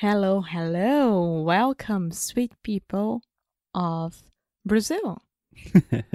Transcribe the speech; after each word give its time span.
Hello, 0.00 0.40
hello. 0.40 1.42
Welcome, 1.42 2.10
sweet 2.10 2.52
people 2.62 3.20
of 3.74 4.22
Brazil. 4.64 5.22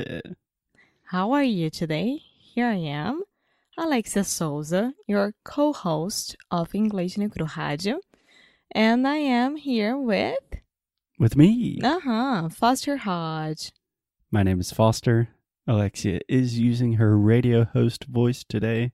How 1.04 1.32
are 1.34 1.44
you 1.44 1.70
today? 1.70 2.20
Here 2.40 2.68
I 2.68 2.78
am, 2.78 3.22
Alexia 3.78 4.24
Souza, 4.24 4.94
your 5.08 5.34
co 5.44 5.72
host 5.74 6.36
of 6.50 6.74
English 6.74 7.18
no 7.18 7.30
Cru 7.30 7.46
Rádio. 7.46 7.98
And 8.72 9.08
I 9.08 9.18
am 9.18 9.56
here 9.56 9.96
with, 9.98 10.40
With 11.20 11.36
me. 11.36 11.80
uh 11.84 12.00
huh, 12.00 12.50
Foster 12.50 12.98
Hodge. 12.98 13.72
My 14.32 14.42
name 14.44 14.60
is 14.60 14.72
Foster. 14.72 15.30
Alexia 15.68 16.22
is 16.28 16.60
using 16.60 16.94
her 16.94 17.18
radio 17.18 17.66
host 17.66 18.06
voice 18.06 18.44
today, 18.44 18.92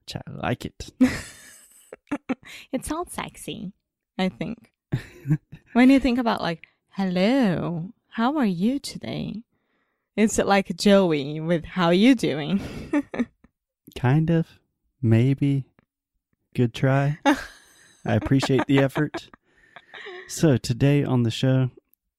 which 0.00 0.16
I 0.16 0.22
like 0.30 0.64
it. 0.64 0.90
It 2.72 2.84
sounds 2.84 3.12
sexy, 3.12 3.72
I 4.18 4.28
think. 4.28 4.72
when 5.72 5.90
you 5.90 6.00
think 6.00 6.18
about, 6.18 6.40
like, 6.40 6.62
hello, 6.90 7.90
how 8.08 8.36
are 8.36 8.46
you 8.46 8.78
today? 8.78 9.42
It's 10.16 10.38
like 10.38 10.76
Joey 10.76 11.40
with 11.40 11.64
how 11.64 11.90
you 11.90 12.14
doing. 12.14 12.60
kind 13.98 14.30
of. 14.30 14.46
Maybe. 15.00 15.64
Good 16.54 16.74
try. 16.74 17.18
I 17.24 18.14
appreciate 18.14 18.66
the 18.66 18.78
effort. 18.78 19.30
So, 20.28 20.56
today 20.56 21.02
on 21.02 21.22
the 21.22 21.30
show, 21.30 21.70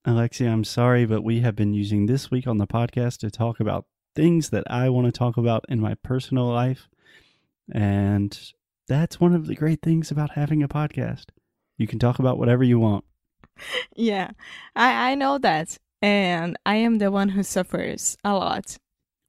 Alexia, 0.05 0.49
I'm 0.49 0.63
sorry, 0.63 1.05
but 1.05 1.23
we 1.23 1.41
have 1.41 1.55
been 1.55 1.73
using 1.73 2.05
this 2.05 2.31
week 2.31 2.47
on 2.47 2.57
the 2.57 2.67
podcast 2.67 3.19
to 3.19 3.31
talk 3.31 3.59
about 3.59 3.85
things 4.15 4.49
that 4.49 4.63
I 4.69 4.89
want 4.89 5.05
to 5.05 5.11
talk 5.11 5.37
about 5.37 5.65
in 5.69 5.79
my 5.79 5.95
personal 5.95 6.47
life. 6.47 6.89
And 7.71 8.37
that's 8.87 9.19
one 9.19 9.33
of 9.33 9.47
the 9.47 9.55
great 9.55 9.81
things 9.81 10.11
about 10.11 10.31
having 10.31 10.61
a 10.61 10.67
podcast. 10.67 11.25
You 11.77 11.87
can 11.87 11.99
talk 11.99 12.19
about 12.19 12.37
whatever 12.37 12.63
you 12.63 12.79
want. 12.79 13.05
yeah, 13.95 14.31
I, 14.75 15.11
I 15.11 15.15
know 15.15 15.37
that. 15.39 15.77
And 16.01 16.57
I 16.65 16.75
am 16.75 16.97
the 16.97 17.11
one 17.11 17.29
who 17.29 17.43
suffers 17.43 18.17
a 18.23 18.33
lot. 18.33 18.77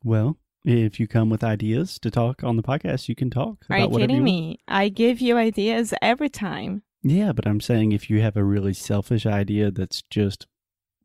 Well, 0.03 0.39
if 0.65 0.99
you 0.99 1.07
come 1.07 1.31
with 1.31 1.45
ideas 1.45 1.99
to 2.01 2.11
talk 2.11 2.43
on 2.43 2.57
the 2.57 2.63
podcast, 2.63 3.09
you 3.09 3.15
can 3.15 3.31
talk 3.31 3.65
Are 3.71 3.79
you 3.79 3.89
kidding 3.89 4.17
you 4.17 4.23
me? 4.23 4.59
I 4.67 4.89
give 4.89 5.21
you 5.21 5.37
ideas 5.37 5.95
every 6.03 6.29
time. 6.29 6.83
Yeah, 7.03 7.33
but 7.33 7.47
I'm 7.47 7.61
saying 7.61 7.93
if 7.93 8.09
you 8.09 8.23
have 8.23 8.37
a 8.37 8.43
really 8.43 8.73
selfish 8.73 9.27
idea 9.27 9.71
that's 9.71 10.03
just 10.11 10.47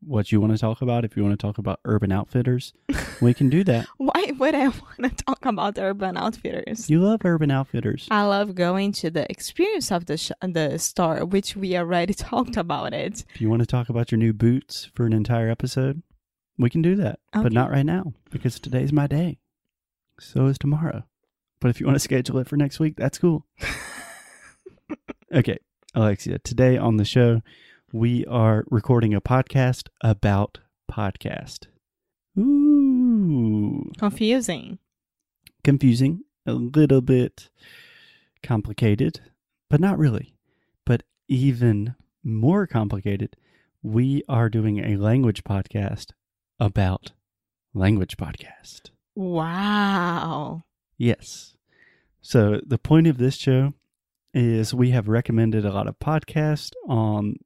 what 0.02 0.32
you 0.32 0.40
want 0.40 0.52
to 0.52 0.58
talk 0.58 0.82
about, 0.82 1.04
if 1.04 1.16
you 1.16 1.22
want 1.22 1.38
to 1.38 1.46
talk 1.46 1.58
about 1.58 1.80
Urban 1.84 2.12
Outfitters, 2.12 2.72
we 3.20 3.34
can 3.34 3.48
do 3.50 3.62
that. 3.70 3.86
Why 3.98 4.32
would 4.38 4.54
I 4.54 4.68
want 4.68 5.02
to 5.02 5.24
talk 5.24 5.44
about 5.44 5.78
Urban 5.78 6.16
Outfitters? 6.16 6.88
You 6.88 7.00
love 7.00 7.20
Urban 7.24 7.50
Outfitters. 7.50 8.08
I 8.10 8.22
love 8.24 8.54
going 8.54 8.92
to 8.92 9.10
the 9.10 9.30
experience 9.30 9.92
of 9.92 10.06
the 10.06 10.16
sh- 10.16 10.32
the 10.42 10.78
store, 10.78 11.24
which 11.24 11.56
we 11.56 11.76
already 11.76 12.14
talked 12.30 12.56
about 12.56 12.92
it. 12.94 13.24
If 13.34 13.40
you 13.40 13.50
want 13.50 13.60
to 13.60 13.66
talk 13.66 13.88
about 13.88 14.10
your 14.10 14.18
new 14.18 14.32
boots 14.32 14.90
for 14.94 15.06
an 15.06 15.12
entire 15.12 15.50
episode, 15.50 16.02
we 16.58 16.70
can 16.70 16.82
do 16.82 16.96
that. 16.96 17.20
Okay. 17.34 17.42
But 17.42 17.52
not 17.52 17.70
right 17.70 17.86
now 17.86 18.12
because 18.30 18.58
today's 18.60 18.92
my 18.92 19.06
day. 19.06 19.38
So 20.18 20.46
is 20.46 20.58
tomorrow. 20.58 21.04
But 21.60 21.68
if 21.68 21.80
you 21.80 21.86
want 21.86 21.96
to 21.96 22.00
schedule 22.00 22.38
it 22.38 22.48
for 22.48 22.56
next 22.56 22.80
week, 22.80 22.96
that's 22.96 23.18
cool. 23.18 23.46
okay, 25.34 25.58
Alexia, 25.94 26.38
today 26.38 26.78
on 26.78 26.96
the 26.96 27.04
show, 27.04 27.42
we 27.92 28.24
are 28.26 28.64
recording 28.70 29.14
a 29.14 29.20
podcast 29.20 29.88
about 30.02 30.58
podcast. 30.90 31.66
Ooh, 32.38 33.90
Confusing. 33.98 34.78
confusing, 35.64 36.22
a 36.46 36.52
little 36.52 37.00
bit 37.00 37.50
complicated, 38.42 39.20
but 39.68 39.80
not 39.80 39.98
really. 39.98 40.34
But 40.86 41.02
even 41.28 41.94
more 42.22 42.66
complicated, 42.66 43.36
we 43.82 44.22
are 44.28 44.48
doing 44.48 44.78
a 44.78 44.96
language 44.96 45.44
podcast 45.44 46.06
about 46.58 47.12
language 47.74 48.16
podcast. 48.16 48.90
Wow. 49.14 50.62
Yes. 50.96 51.56
So 52.20 52.60
the 52.66 52.78
point 52.78 53.06
of 53.06 53.18
this 53.18 53.36
show 53.36 53.72
is 54.32 54.72
we 54.72 54.90
have 54.90 55.08
recommended 55.08 55.64
a 55.64 55.72
lot 55.72 55.88
of 55.88 55.98
podcasts 55.98 56.70
on 56.88 57.36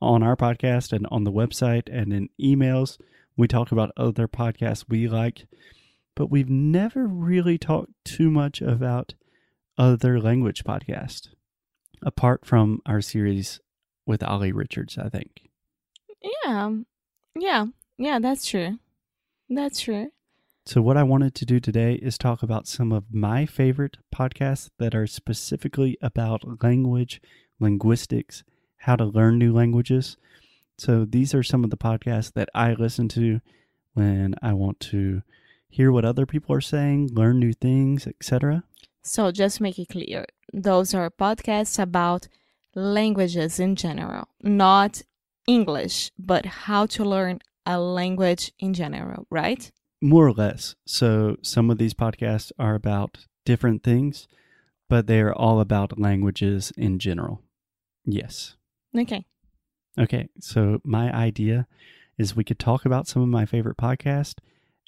on 0.00 0.22
our 0.22 0.36
podcast 0.36 0.92
and 0.92 1.06
on 1.10 1.24
the 1.24 1.32
website 1.32 1.88
and 1.90 2.12
in 2.12 2.28
emails. 2.40 2.98
We 3.36 3.48
talk 3.48 3.72
about 3.72 3.92
other 3.96 4.28
podcasts 4.28 4.84
we 4.88 5.08
like, 5.08 5.46
but 6.14 6.30
we've 6.30 6.50
never 6.50 7.06
really 7.06 7.58
talked 7.58 7.92
too 8.04 8.30
much 8.30 8.60
about 8.62 9.14
other 9.78 10.18
language 10.18 10.64
podcasts 10.64 11.28
apart 12.02 12.46
from 12.46 12.80
our 12.86 13.00
series 13.00 13.60
with 14.06 14.22
Ollie 14.22 14.52
Richards, 14.52 14.96
I 14.98 15.08
think. 15.08 15.50
Yeah. 16.44 16.70
Yeah. 17.38 17.66
Yeah, 17.98 18.18
that's 18.18 18.46
true. 18.46 18.78
That's 19.48 19.80
true. 19.80 20.10
So, 20.64 20.82
what 20.82 20.96
I 20.96 21.04
wanted 21.04 21.34
to 21.36 21.46
do 21.46 21.60
today 21.60 21.94
is 21.94 22.18
talk 22.18 22.42
about 22.42 22.66
some 22.66 22.90
of 22.90 23.04
my 23.12 23.46
favorite 23.46 23.98
podcasts 24.14 24.68
that 24.78 24.94
are 24.94 25.06
specifically 25.06 25.96
about 26.02 26.62
language, 26.62 27.20
linguistics, 27.60 28.42
how 28.78 28.96
to 28.96 29.04
learn 29.04 29.38
new 29.38 29.52
languages. 29.52 30.16
So, 30.78 31.04
these 31.04 31.34
are 31.34 31.42
some 31.42 31.64
of 31.64 31.70
the 31.70 31.76
podcasts 31.76 32.32
that 32.34 32.48
I 32.54 32.74
listen 32.74 33.08
to 33.10 33.40
when 33.94 34.34
I 34.42 34.52
want 34.52 34.78
to 34.80 35.22
hear 35.68 35.90
what 35.90 36.04
other 36.04 36.26
people 36.26 36.54
are 36.54 36.60
saying, 36.60 37.10
learn 37.12 37.38
new 37.38 37.52
things, 37.52 38.06
etc. 38.06 38.64
So 39.02 39.30
just 39.30 39.60
make 39.60 39.78
it 39.78 39.88
clear. 39.88 40.26
Those 40.52 40.94
are 40.94 41.10
podcasts 41.10 41.78
about 41.78 42.28
languages 42.74 43.60
in 43.60 43.76
general, 43.76 44.28
not 44.42 45.02
English, 45.46 46.10
but 46.18 46.44
how 46.46 46.86
to 46.86 47.04
learn 47.04 47.40
a 47.64 47.78
language 47.78 48.52
in 48.58 48.74
general, 48.74 49.26
right? 49.30 49.70
More 50.00 50.26
or 50.26 50.32
less. 50.32 50.74
So, 50.86 51.36
some 51.42 51.70
of 51.70 51.78
these 51.78 51.94
podcasts 51.94 52.52
are 52.58 52.74
about 52.74 53.26
different 53.44 53.82
things, 53.82 54.28
but 54.88 55.06
they 55.06 55.20
are 55.20 55.32
all 55.32 55.60
about 55.60 55.98
languages 55.98 56.72
in 56.76 56.98
general. 56.98 57.42
Yes. 58.04 58.56
Okay. 58.96 59.24
Okay, 59.98 60.28
so 60.40 60.80
my 60.84 61.12
idea 61.14 61.66
is 62.18 62.36
we 62.36 62.44
could 62.44 62.58
talk 62.58 62.84
about 62.84 63.06
some 63.08 63.22
of 63.22 63.28
my 63.28 63.46
favorite 63.46 63.76
podcasts, 63.76 64.36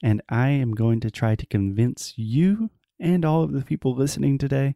and 0.03 0.23
I 0.29 0.49
am 0.51 0.75
going 0.75 1.01
to 1.01 1.11
try 1.11 1.35
to 1.35 1.47
convince 1.47 2.15
you 2.17 2.71
and 3.01 3.25
all 3.25 3.43
of 3.43 3.53
the 3.53 3.63
people 3.63 3.95
listening 3.95 4.39
today 4.39 4.75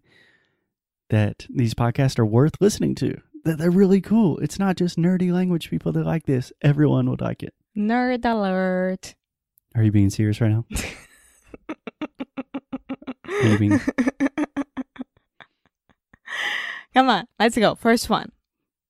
that 1.10 1.46
these 1.50 1.74
podcasts 1.74 2.18
are 2.18 2.26
worth 2.26 2.54
listening 2.60 2.94
to. 2.96 3.20
That 3.44 3.58
they're 3.58 3.70
really 3.70 4.00
cool. 4.00 4.38
It's 4.38 4.58
not 4.58 4.76
just 4.76 4.96
nerdy 4.96 5.32
language 5.32 5.68
people 5.68 5.92
that 5.92 6.06
like 6.06 6.24
this. 6.26 6.52
Everyone 6.62 7.10
would 7.10 7.20
like 7.20 7.42
it. 7.42 7.54
Nerd 7.76 8.24
alert. 8.24 9.14
Are 9.74 9.82
you 9.82 9.90
being 9.90 10.10
serious 10.10 10.40
right 10.40 10.50
now? 10.50 10.64
Being 13.58 13.80
Come 16.94 17.08
on, 17.08 17.26
let's 17.40 17.56
go. 17.56 17.74
First 17.74 18.08
one. 18.10 18.30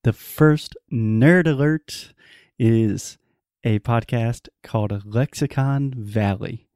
The 0.03 0.11
first 0.11 0.75
nerd 0.91 1.47
alert 1.47 2.13
is 2.59 3.17
a 3.63 3.79
podcast 3.79 4.49
called 4.61 5.05
Lexicon 5.05 5.93
Valley. 5.95 6.67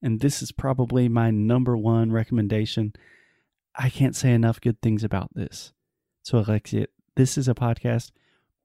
And 0.00 0.20
this 0.20 0.40
is 0.40 0.52
probably 0.52 1.08
my 1.08 1.32
number 1.32 1.76
one 1.76 2.12
recommendation. 2.12 2.92
I 3.74 3.90
can't 3.90 4.14
say 4.14 4.32
enough 4.32 4.60
good 4.60 4.80
things 4.80 5.02
about 5.02 5.34
this. 5.34 5.72
So, 6.22 6.38
Alexia, 6.38 6.86
this 7.16 7.36
is 7.36 7.48
a 7.48 7.54
podcast 7.54 8.12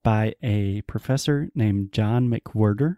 by 0.04 0.36
a 0.44 0.82
professor 0.84 1.50
named 1.56 1.92
John 1.92 2.30
McWhorter. 2.30 2.98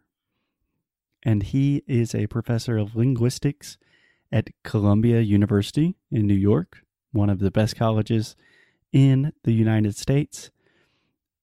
And 1.23 1.41
he 1.41 1.83
is 1.87 2.13
a 2.13 2.27
professor 2.27 2.77
of 2.77 2.97
linguistics 2.97 3.77
at 4.29 4.49
Columbia 4.63 5.21
University 5.21 5.95
in 6.11 6.27
New 6.27 6.33
York, 6.33 6.79
one 7.13 7.29
of 7.29 7.39
the 7.39 7.49
best 7.49 7.77
colleges 7.77 8.35
in 8.91 9.31
the 9.45 9.53
United 9.53 9.95
States. 9.95 10.51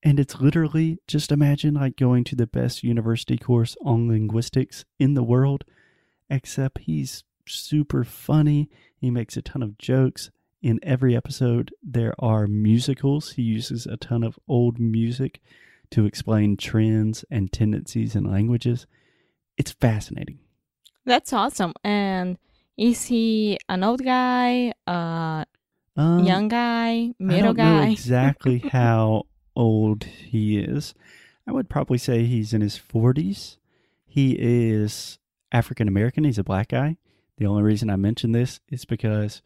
And 0.07 0.21
it's 0.21 0.39
literally 0.41 0.99
just 1.09 1.33
imagine 1.33 1.75
like 1.75 1.97
going 1.97 2.25
to 2.25 2.37
the 2.37 2.47
best 2.47 2.83
university 2.85 3.39
course 3.39 3.75
on 3.83 4.07
linguistics 4.09 4.85
in 4.99 5.15
the 5.15 5.23
world, 5.25 5.65
except 6.29 6.81
he's 6.81 7.25
super 7.49 8.05
funny. 8.05 8.69
He 8.97 9.11
makes 9.11 9.37
a 9.39 9.43
ton 9.43 9.63
of 9.63 9.79
jokes. 9.79 10.31
In 10.61 10.79
every 10.83 11.17
episode, 11.17 11.73
there 11.83 12.15
are 12.19 12.47
musicals. 12.47 13.33
He 13.33 13.43
uses 13.43 13.87
a 13.87 13.97
ton 13.97 14.23
of 14.23 14.39
old 14.47 14.79
music 14.79 15.41
to 15.91 16.05
explain 16.07 16.57
trends 16.57 17.25
and 17.31 17.51
tendencies 17.53 18.15
in 18.15 18.25
languages. 18.25 18.87
It's 19.57 19.73
fascinating. 19.73 20.39
That's 21.07 21.33
awesome. 21.33 21.73
And 21.83 22.39
is 22.77 23.07
he 23.07 23.59
an 23.69 23.83
old 23.85 24.03
guy, 24.05 24.73
a 24.87 25.47
Um, 25.97 26.25
young 26.25 26.49
guy, 26.49 27.13
middle 27.19 27.55
guy? 27.55 27.89
exactly 27.91 28.59
how 28.73 29.25
old 29.57 30.05
he 30.05 30.59
is. 30.59 30.95
I 31.47 31.53
would 31.53 31.69
probably 31.69 31.99
say 31.99 32.25
he's 32.25 32.53
in 32.53 32.61
his 32.61 32.79
40s. 32.79 33.59
He 34.07 34.37
is 34.39 35.19
African 35.53 35.89
American. 35.89 36.25
He's 36.25 36.39
a 36.39 36.45
black 36.45 36.69
guy. 36.69 36.97
The 37.37 37.47
only 37.47 37.63
reason 37.63 37.91
I 37.91 37.97
mention 37.97 38.33
this 38.33 38.61
is 38.69 38.85
because 38.85 39.43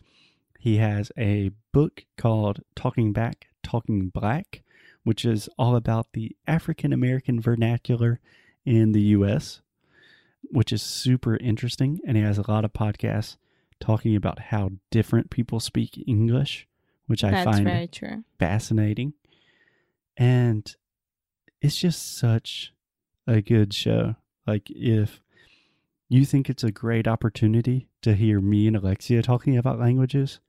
he 0.59 0.77
has 0.77 1.11
a 1.17 1.51
book 1.73 2.05
called 2.17 2.61
Talking 2.75 3.13
Back, 3.13 3.47
Talking 3.63 4.09
Black, 4.09 4.63
which 5.05 5.25
is 5.25 5.49
all 5.59 5.75
about 5.77 6.09
the 6.13 6.37
African 6.47 6.93
American 6.93 7.41
vernacular 7.41 8.21
in 8.65 8.93
the 8.93 9.01
US, 9.01 9.63
which 10.51 10.73
is 10.73 10.83
super 10.83 11.37
interesting. 11.37 12.01
And 12.07 12.17
he 12.17 12.23
has 12.23 12.39
a 12.39 12.51
lot 12.51 12.65
of 12.65 12.73
podcasts 12.73 13.37
talking 13.81 14.15
about 14.17 14.39
how 14.39 14.73
different 14.91 15.31
people 15.31 15.61
speak 15.61 16.03
English, 16.07 16.67
which 17.07 17.25
I 17.25 17.31
That's 17.31 17.45
find 17.45 17.65
fascinating. 18.39 19.15
And 20.19 20.75
it's 21.63 21.77
just 21.77 22.19
such 22.19 22.75
a 23.27 23.41
good 23.41 23.73
show. 23.73 24.17
Like, 24.47 24.69
if 24.71 25.23
you 26.09 26.25
think 26.25 26.51
it's 26.51 26.65
a 26.65 26.73
great 26.73 27.07
opportunity 27.07 27.89
to 28.03 28.15
hear 28.15 28.41
me 28.41 28.67
and 28.67 28.77
Alexia 28.77 29.23
talking 29.23 29.57
about 29.57 29.79
languages, 29.79 30.41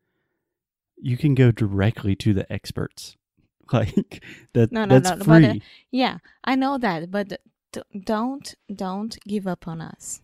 you 0.98 1.18
can 1.18 1.36
go 1.36 1.51
directly 1.51 2.16
to 2.18 2.33
the 2.33 2.51
experts. 2.51 3.16
Like 3.71 4.24
that 4.54 4.71
No, 4.71 4.86
no, 4.86 5.00
that's 5.00 5.19
no, 5.19 5.25
but, 5.25 5.44
uh, 5.44 5.51
free. 5.51 5.62
Yeah, 5.92 6.18
I 6.44 6.56
know 6.56 6.80
that, 6.80 7.12
but 7.12 7.39
don't 8.04 8.56
don't 8.74 9.16
give 9.27 9.45
up 9.45 9.68
on 9.68 9.80
us. 9.80 10.21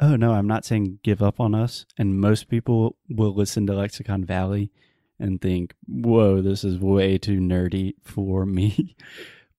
Oh 0.00 0.16
no, 0.16 0.32
I'm 0.32 0.48
not 0.48 0.64
saying 0.64 0.98
give 1.04 1.22
up 1.22 1.38
on 1.38 1.54
us. 1.54 1.86
And 1.96 2.20
most 2.20 2.48
people 2.48 2.96
will 3.08 3.32
listen 3.32 3.68
to 3.68 3.74
Lexicon 3.74 4.24
Valley 4.24 4.72
and 5.22 5.40
think, 5.40 5.74
"Whoa, 5.86 6.42
this 6.42 6.64
is 6.64 6.78
way 6.78 7.16
too 7.18 7.38
nerdy 7.38 7.94
for 8.02 8.44
me." 8.58 8.96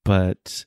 but 0.03 0.65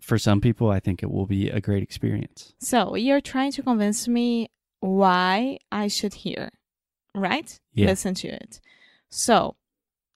for 0.00 0.18
some 0.18 0.40
people, 0.40 0.68
I 0.68 0.80
think 0.80 1.02
it 1.02 1.10
will 1.10 1.26
be 1.26 1.48
a 1.48 1.60
great 1.60 1.82
experience. 1.82 2.52
So 2.58 2.96
you're 2.96 3.20
trying 3.20 3.52
to 3.52 3.62
convince 3.62 4.08
me 4.08 4.50
why 4.80 5.58
I 5.70 5.86
should 5.86 6.14
hear, 6.14 6.50
right? 7.14 7.58
Yeah. 7.72 7.86
Listen 7.86 8.14
to 8.14 8.28
it. 8.28 8.60
So 9.10 9.54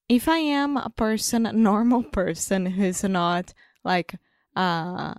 if 0.08 0.28
I 0.28 0.38
am 0.38 0.76
a 0.76 0.90
person, 0.90 1.46
a 1.46 1.52
normal 1.52 2.02
person 2.20 2.66
who's 2.66 3.04
not 3.04 3.54
like 3.84 4.16
a 4.56 5.14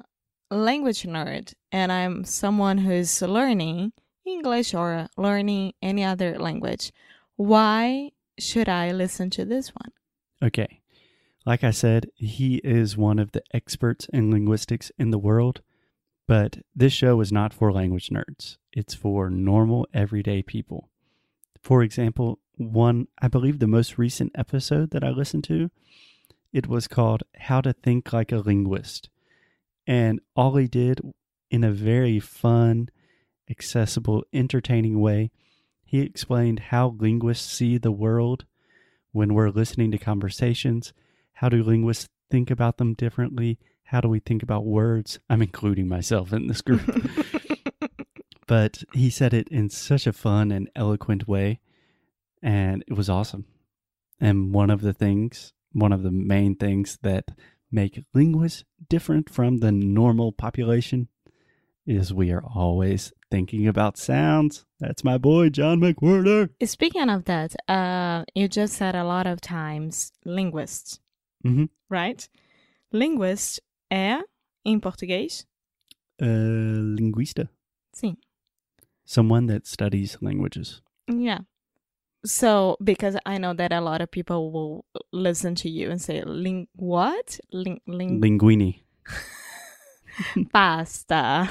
language 0.51 1.04
nerd, 1.04 1.54
and 1.71 1.92
I'm 1.92 2.25
someone 2.25 2.80
who's 2.80 3.21
learning 3.21 3.94
English 4.25 4.74
or 4.74 5.07
learning 5.18 5.74
any 5.81 6.04
other 6.04 6.38
language, 6.38 6.92
why 7.38 8.12
should 8.39 8.69
I 8.69 8.92
listen 8.92 9.30
to 9.31 9.45
this 9.45 9.69
one? 9.69 9.92
Okay. 10.42 10.81
Like 11.45 11.63
I 11.63 11.72
said, 11.72 12.10
he 12.16 12.57
is 12.57 12.98
one 12.98 13.19
of 13.19 13.31
the 13.31 13.42
experts 13.54 14.07
in 14.12 14.31
linguistics 14.31 14.92
in 14.98 15.12
the 15.12 15.18
world, 15.18 15.62
but 16.28 16.57
this 16.75 16.94
show 16.94 17.22
is 17.22 17.31
not 17.31 17.54
for 17.54 17.72
language 17.72 18.10
nerds. 18.10 18.57
It's 18.74 18.94
for 18.94 19.30
normal, 19.30 19.88
everyday 19.94 20.42
people. 20.42 20.89
For 21.62 21.84
example, 21.84 22.39
one, 22.56 23.07
I 23.22 23.28
believe 23.28 23.60
the 23.60 23.68
most 23.68 23.98
recent 23.98 24.31
episode 24.36 24.92
that 24.92 25.04
I 25.04 25.10
listened 25.10 25.45
to, 25.45 25.72
it 26.51 26.68
was 26.68 26.88
called 26.88 27.24
How 27.36 27.62
to 27.62 27.74
Think 27.74 28.12
Like 28.12 28.31
a 28.31 28.38
Linguist. 28.38 29.10
And 29.86 30.19
all 30.36 30.57
he 30.57 30.68
did 30.68 31.00
in 31.50 31.63
a 31.63 31.72
very 31.72 32.19
fun, 32.19 32.90
accessible, 33.50 34.24
entertaining 34.33 35.00
way, 35.00 35.31
he 35.88 36.01
explained 36.01 36.60
how 36.60 36.98
linguists 37.00 37.50
see 37.50 37.78
the 37.78 37.94
world 37.94 38.44
when 39.13 39.34
we're 39.34 39.50
listening 39.50 39.89
to 39.92 39.98
conversations. 39.98 40.92
How 41.31 41.48
do 41.48 41.63
linguists 41.63 42.10
think 42.30 42.51
about 42.51 42.78
them 42.78 42.94
differently? 42.94 43.57
How 43.86 44.01
do 44.01 44.10
we 44.10 44.19
think 44.19 44.44
about 44.44 44.66
words? 44.66 45.18
I'm 45.30 45.42
including 45.42 45.88
myself 45.88 46.34
in 46.34 46.48
this 46.48 46.62
group. 46.62 46.81
but 48.48 48.84
he 48.92 49.10
said 49.10 49.34
it 49.34 49.48
in 49.48 49.69
such 49.69 50.06
a 50.06 50.12
fun 50.12 50.51
and 50.51 50.69
eloquent 50.75 51.25
way, 51.25 51.62
and 52.44 52.83
it 52.86 52.94
was 52.94 53.10
awesome. 53.10 53.45
And 54.19 54.54
one 54.54 54.69
of 54.69 54.81
the 54.81 54.94
things, 54.94 55.54
one 55.72 55.94
of 55.94 56.04
the 56.04 56.12
main 56.12 56.56
things 56.56 57.00
that 57.01 57.30
make 57.72 58.04
linguists 58.13 58.66
different 58.90 59.30
from 59.30 59.60
the 59.60 59.72
normal 59.72 60.33
population 60.33 61.07
is 61.86 62.13
we 62.13 62.30
are 62.31 62.44
always 62.44 63.13
thinking 63.29 63.68
about 63.68 63.97
sounds. 63.97 64.65
That's 64.79 65.03
my 65.03 65.18
boy, 65.18 65.50
John 65.50 65.79
McWhorter. 65.79 66.50
Speaking 66.63 67.09
of 67.09 67.25
that, 67.25 67.56
uh, 67.68 68.24
you 68.35 68.47
just 68.47 68.74
said 68.74 68.95
a 68.95 69.03
lot 69.03 69.27
of 69.27 69.41
times 69.41 70.12
linguists, 70.25 71.00
Mhm. 71.45 71.69
right? 71.89 72.27
Linguist 72.94 73.59
é, 73.91 74.21
em 74.65 74.79
português, 74.79 75.45
Uh, 76.21 76.95
linguista. 76.95 77.50
sim. 77.94 78.18
Someone 79.06 79.47
that 79.47 79.65
studies 79.68 80.18
languages. 80.21 80.81
Yeah. 81.07 81.39
So, 82.25 82.75
because 82.83 83.18
I 83.25 83.38
know 83.38 83.53
that 83.53 83.71
a 83.71 83.80
lot 83.80 84.01
of 84.01 84.09
people 84.12 84.51
will 84.51 84.85
listen 85.13 85.56
to 85.56 85.69
you 85.69 85.89
and 85.89 86.01
say, 86.01 86.21
"Ling 86.25 86.68
what? 86.75 87.39
Ling 87.53 87.80
ling 87.88 88.19
Linguini. 88.19 88.83
pasta." 90.54 91.48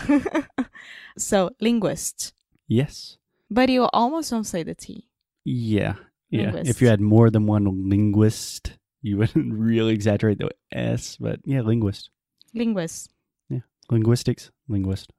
so, 1.19 1.51
linguist. 1.61 2.33
Yes. 2.69 3.19
But 3.51 3.69
you 3.69 3.85
almost 3.93 4.31
don't 4.31 4.45
say 4.45 4.63
the 4.63 4.75
T. 4.75 5.09
Yeah. 5.45 5.95
Yeah. 6.31 6.51
Linguist. 6.51 6.71
If 6.71 6.83
you 6.83 6.89
had 6.89 7.01
more 7.01 7.31
than 7.31 7.47
one 7.47 7.89
linguist, 7.89 8.73
you 9.03 9.17
wouldn't 9.19 9.55
really 9.55 9.95
exaggerate 9.95 10.39
the 10.39 10.51
S, 10.73 11.17
but 11.17 11.41
yeah, 11.45 11.61
linguist. 11.61 12.11
Linguist. 12.55 13.11
Yeah. 13.49 13.61
Linguistics, 13.91 14.51
linguist. 14.69 15.13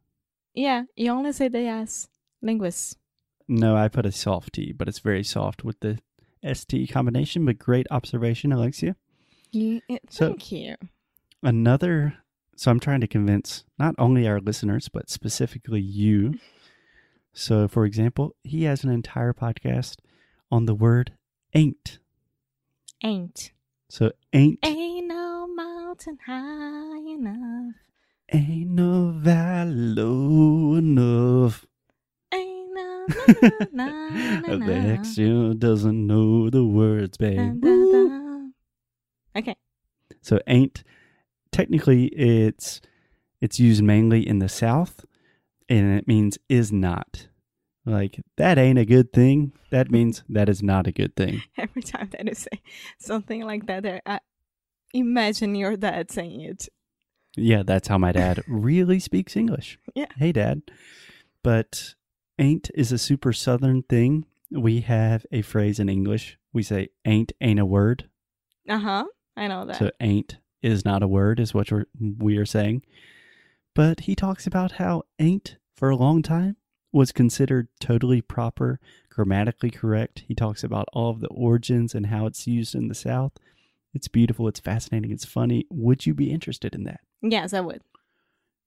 Yeah, 0.53 0.83
you 0.95 1.11
only 1.11 1.31
say 1.33 1.47
the 1.47 1.59
S. 1.59 2.09
Linguist. 2.41 2.97
No, 3.47 3.77
I 3.77 3.87
put 3.87 4.05
a 4.05 4.11
soft 4.11 4.53
T, 4.53 4.73
but 4.73 4.87
it's 4.87 4.99
very 4.99 5.23
soft 5.23 5.63
with 5.63 5.79
the 5.79 5.99
ST 6.43 6.91
combination, 6.91 7.45
but 7.45 7.57
great 7.59 7.87
observation, 7.91 8.51
Alexia. 8.51 8.95
You, 9.51 9.81
eh, 9.89 9.99
So- 10.09 10.29
thank 10.29 10.51
you. 10.51 10.75
Another, 11.43 12.15
so 12.57 12.71
I'm 12.71 12.79
trying 12.79 13.01
to 13.01 13.07
convince 13.07 13.63
not 13.77 13.93
only 13.97 14.27
our 14.27 14.39
listeners, 14.39 14.89
but 14.89 15.09
specifically 15.09 15.79
you. 15.79 16.33
So, 17.33 17.67
for 17.67 17.85
example, 17.85 18.35
he 18.43 18.63
has 18.63 18.83
an 18.83 18.89
entire 18.89 19.31
podcast 19.31 19.97
on 20.51 20.65
the 20.65 20.73
word 20.73 21.13
ain't. 21.53 21.99
Ain't. 23.03 23.51
So, 23.89 24.11
ain't, 24.33 24.57
Ain't 24.63 25.07
no 25.07 25.47
mountain 25.55 26.17
high 26.25 26.97
enough. 26.97 27.75
ain't 28.33 28.71
no 28.71 29.11
valley 29.15 29.73
low 29.75 30.75
enough. 30.75 31.65
Ain't 32.33 32.73
no 32.73 33.05
na, 33.07 33.67
na, 33.71 34.09
na, 34.09 34.39
na, 34.39 34.55
na. 34.57 34.65
Alexia 34.65 35.53
doesn't 35.53 36.07
know 36.07 36.49
the 36.49 36.65
words, 36.65 37.17
babe. 37.17 37.37
Dun, 37.37 37.59
dun, 37.61 37.91
dun. 37.91 38.53
Okay. 39.37 39.55
So 40.21 40.39
ain't 40.47 40.83
technically 41.57 42.05
it's 42.07 42.81
it's 43.41 43.59
used 43.59 43.83
mainly 43.83 44.27
in 44.27 44.39
the 44.39 44.49
South 44.49 45.05
and 45.67 45.97
it 45.97 46.07
means 46.07 46.37
is 46.47 46.71
not. 46.71 47.27
Like 47.85 48.19
that 48.37 48.57
ain't 48.57 48.77
a 48.77 48.85
good 48.85 49.11
thing. 49.11 49.53
That 49.71 49.89
means 49.89 50.23
that 50.29 50.49
is 50.49 50.61
not 50.61 50.87
a 50.87 50.91
good 50.91 51.15
thing. 51.15 51.41
Every 51.57 51.81
time 51.81 52.09
that 52.11 52.25
you 52.25 52.35
say 52.35 52.61
something 52.99 53.43
like 53.43 53.65
that, 53.67 54.01
I 54.05 54.19
imagine 54.93 55.55
your 55.55 55.75
dad 55.77 56.11
saying 56.11 56.41
it. 56.41 56.67
Yeah, 57.35 57.63
that's 57.63 57.87
how 57.87 57.97
my 57.97 58.11
dad 58.11 58.43
really 58.47 58.99
speaks 58.99 59.35
English. 59.35 59.79
Yeah. 59.95 60.11
Hey 60.17 60.31
dad. 60.31 60.61
But 61.43 61.95
ain't 62.37 62.69
is 62.75 62.91
a 62.91 62.97
super 62.97 63.33
southern 63.33 63.83
thing. 63.83 64.25
We 64.51 64.81
have 64.81 65.25
a 65.31 65.41
phrase 65.41 65.79
in 65.79 65.89
English. 65.89 66.37
We 66.53 66.61
say 66.61 66.89
ain't 67.05 67.31
ain't 67.41 67.59
a 67.59 67.65
word. 67.65 68.09
Uh 68.69 68.79
huh. 68.79 69.05
I 69.35 69.47
know 69.47 69.65
that. 69.65 69.77
So 69.77 69.91
ain't 70.01 70.37
is 70.61 70.85
not 70.85 71.03
a 71.03 71.07
word 71.07 71.39
is 71.39 71.53
what 71.53 71.71
we're, 71.71 71.85
we 71.99 72.37
are 72.37 72.45
saying. 72.45 72.83
But 73.75 74.01
he 74.01 74.15
talks 74.15 74.47
about 74.47 74.73
how 74.73 75.03
ain't 75.19 75.57
for 75.75 75.89
a 75.89 75.95
long 75.95 76.21
time 76.21 76.55
was 76.91 77.11
considered 77.11 77.67
totally 77.79 78.21
proper, 78.21 78.79
grammatically 79.09 79.69
correct. 79.69 80.23
He 80.27 80.33
talks 80.33 80.63
about 80.63 80.87
all 80.93 81.11
of 81.11 81.19
the 81.19 81.27
origins 81.27 81.93
and 81.93 82.07
how 82.07 82.25
it's 82.25 82.47
used 82.47 82.73
in 82.73 82.87
the 82.87 82.95
South. 82.95 83.33
It's 83.93 84.07
beautiful, 84.07 84.47
it's 84.47 84.59
fascinating, 84.59 85.11
it's 85.11 85.25
funny. 85.25 85.65
Would 85.69 86.05
you 86.05 86.13
be 86.13 86.31
interested 86.31 86.73
in 86.73 86.83
that? 86.85 87.01
yes, 87.21 87.53
I 87.53 87.61
would. 87.61 87.81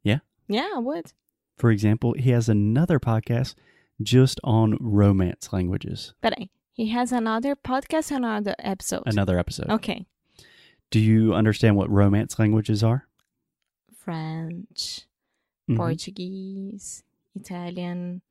Yeah? 0.02 0.18
Yeah, 0.48 0.68
I 0.74 0.78
would. 0.78 1.12
For 1.56 1.70
example, 1.70 2.14
he 2.14 2.30
has 2.30 2.48
another 2.48 2.98
podcast 2.98 3.54
just 4.02 4.40
on 4.42 4.76
romance 4.80 5.52
languages. 5.52 6.14
Peraí. 6.22 6.48
He 6.72 6.88
has 6.88 7.12
another 7.12 7.54
podcast, 7.54 8.10
another 8.10 8.54
episode. 8.58 9.02
Another 9.06 9.38
episode. 9.38 9.68
Okay. 9.70 10.06
Do 10.90 10.98
you 11.00 11.34
understand 11.34 11.76
what 11.76 11.90
romance 11.90 12.38
languages 12.38 12.82
are? 12.82 13.06
French, 13.96 15.06
Mhm. 15.68 15.76
Portuguese, 15.76 17.04
Italian, 17.34 18.22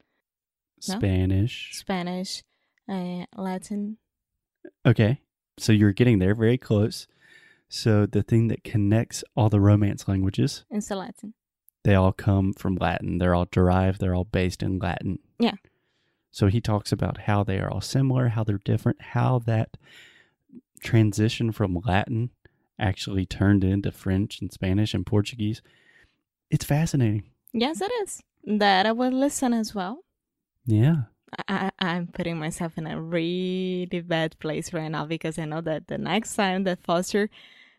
No? 0.88 0.98
Spanish. 0.98 1.70
Spanish, 1.74 2.44
uh, 2.88 3.25
Latin. 3.36 3.98
Okay. 4.86 5.22
So 5.58 5.72
you're 5.72 5.94
getting 5.94 6.20
there 6.20 6.36
very 6.36 6.58
close. 6.58 7.08
So 7.70 8.06
the 8.06 8.24
thing 8.24 8.48
that 8.48 8.63
connects 8.63 9.24
all 9.36 9.50
the 9.50 9.60
romance 9.62 10.08
languages, 10.08 10.66
is 10.72 10.89
Latin. 10.89 11.34
they 11.84 11.96
all 11.96 12.12
come 12.13 12.54
from 12.54 12.75
Latin. 12.75 13.20
They're 13.20 13.36
all 13.36 13.48
derived, 13.51 14.00
they're 14.00 14.16
all 14.16 14.24
based 14.25 14.63
in 14.63 14.80
Latin. 14.80 15.20
Yeah. 15.38 15.56
So 16.32 16.48
he 16.48 16.62
talks 16.62 16.92
about 16.92 17.20
how 17.22 17.44
they 17.44 17.60
are 17.60 17.70
all 17.70 17.82
similar, 17.82 18.30
how 18.30 18.44
they're 18.44 18.58
different, 18.60 19.01
how 19.01 19.39
that 19.39 19.78
transition 20.82 21.51
from 21.51 21.75
Latin 21.86 22.32
actually 22.79 23.25
turned 23.25 23.63
into 23.63 23.91
French 23.91 24.41
and 24.41 24.51
Spanish 24.51 24.93
and 24.93 25.05
Portuguese. 25.05 25.62
It's 26.50 26.65
fascinating. 26.65 27.24
Yes, 27.53 27.81
it 27.81 27.91
is. 28.03 28.21
That 28.45 28.86
I 28.86 28.91
will 28.91 29.12
listen 29.12 29.53
as 29.53 29.75
well. 29.75 30.03
Yeah. 30.65 31.03
I, 31.48 31.71
I'm 31.79 32.07
putting 32.07 32.38
myself 32.38 32.77
in 32.77 32.88
a 32.88 33.00
really 33.00 34.01
bad 34.05 34.39
place 34.39 34.74
right 34.74 34.89
now 34.89 35.05
because 35.05 35.38
I 35.38 35.45
know 35.45 35.62
that 35.62 35.88
the 35.88 35.98
next 35.98 36.36
time 36.36 36.63
that 36.63 36.83
Foster 36.83 37.29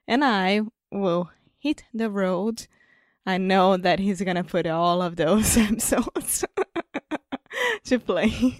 and 0.07 0.25
I 0.25 0.62
will 0.90 1.30
hit 1.59 1.85
the 1.92 2.11
road, 2.11 2.66
I 3.26 3.38
know 3.38 3.76
that 3.76 3.99
he's 3.99 4.23
gonna 4.23 4.45
put 4.45 4.66
all 4.66 5.02
of 5.02 5.16
those 5.16 5.57
episodes 5.57 6.45
to 7.85 7.99
play. 7.99 8.59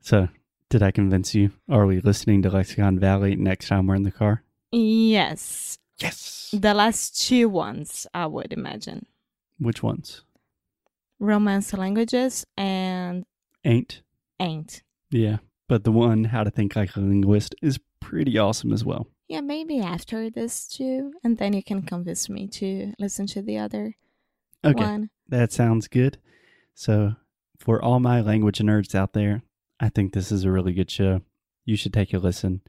So, 0.00 0.28
did 0.68 0.82
I 0.82 0.90
convince 0.90 1.34
you? 1.34 1.52
Are 1.68 1.86
we 1.86 2.00
listening 2.00 2.42
to 2.42 2.50
Lexicon 2.50 2.98
Valley 2.98 3.36
next 3.36 3.68
time 3.68 3.86
we're 3.86 3.94
in 3.94 4.02
the 4.02 4.10
car? 4.10 4.42
Yes, 4.74 5.78
Yes. 5.98 6.50
the 6.52 6.74
last 6.74 7.20
two 7.26 7.48
ones 7.48 8.06
I 8.12 8.26
would 8.26 8.52
imagine 8.52 9.06
Which 9.58 9.82
ones? 9.82 10.22
romance 11.20 11.72
languages 11.72 12.44
and 12.56 13.24
Ain't. 13.64 14.02
ain't. 14.40 14.82
Yeah. 15.10 15.38
But 15.68 15.84
the 15.84 15.92
one, 15.92 16.24
How 16.24 16.44
to 16.44 16.50
Think 16.50 16.76
Like 16.76 16.94
a 16.96 17.00
Linguist, 17.00 17.54
is 17.62 17.78
pretty 18.00 18.36
awesome 18.36 18.72
as 18.72 18.84
well. 18.84 19.06
Yeah, 19.28 19.40
maybe 19.40 19.80
after 19.80 20.28
this 20.28 20.68
two, 20.68 21.14
and 21.24 21.38
then 21.38 21.54
you 21.54 21.62
can 21.62 21.80
convince 21.82 22.28
me 22.28 22.46
to 22.48 22.92
listen 22.98 23.26
to 23.28 23.40
the 23.40 23.56
other 23.56 23.96
Okay. 24.62 24.84
one. 24.84 25.10
That 25.28 25.52
sounds 25.52 25.88
good. 25.88 26.18
So, 26.74 27.14
for 27.58 27.82
all 27.82 28.00
my 28.00 28.20
language 28.20 28.58
nerds 28.58 28.94
out 28.94 29.14
there, 29.14 29.42
I 29.80 29.88
think 29.88 30.12
this 30.12 30.30
is 30.30 30.44
a 30.44 30.50
really 30.52 30.74
good 30.74 30.90
show. 30.90 31.22
You 31.64 31.76
should 31.76 31.94
take 31.94 32.12
a 32.12 32.18
listen. 32.18 32.60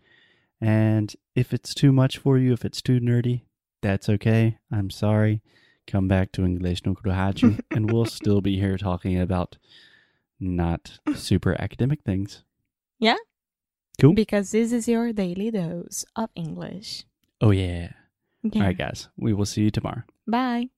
And 0.66 1.16
if 1.36 1.54
it's 1.54 1.76
too 1.76 1.92
much 1.92 2.18
for 2.18 2.40
you, 2.40 2.52
if 2.52 2.66
it's 2.66 2.82
too 2.82 3.00
nerdy, 3.00 3.44
that's 3.84 4.10
okay. 4.10 4.58
I'm 4.72 4.90
sorry. 4.90 5.44
Come 5.86 6.08
back 6.08 6.32
to 6.32 6.44
English 6.44 6.84
no 6.88 6.96
Rádio, 6.96 7.60
and 7.72 7.92
we'll 7.92 8.06
still 8.06 8.42
be 8.42 8.58
here 8.58 8.76
talking 8.76 9.20
about 9.20 9.58
not 10.40 10.98
super 11.14 11.56
academic 11.62 12.02
things. 12.02 12.44
Yeah. 12.98 13.18
Cool. 14.02 14.14
Because 14.14 14.52
this 14.52 14.72
is 14.72 14.88
your 14.88 15.14
daily 15.14 15.52
dose 15.52 16.04
of 16.16 16.32
English. 16.36 17.06
Oh, 17.42 17.52
yeah. 17.52 17.92
Yeah. 18.42 18.62
All 18.62 18.68
right, 18.68 18.78
guys. 18.78 19.08
We 19.18 19.34
will 19.34 19.46
see 19.46 19.62
you 19.62 19.72
tomorrow. 19.72 20.02
Bye. 20.28 20.70